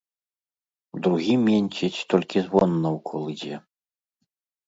[1.07, 3.55] Другі менціць, толькі звон наўкол ідзе.